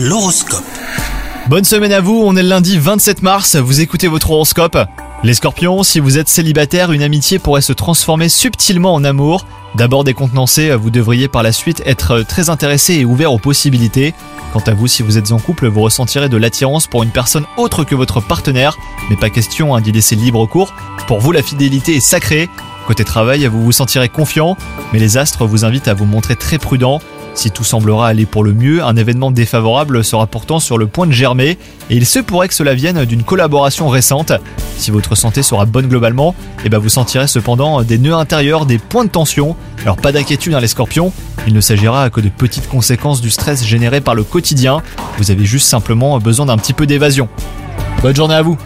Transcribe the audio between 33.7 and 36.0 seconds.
récente. Si votre santé sera bonne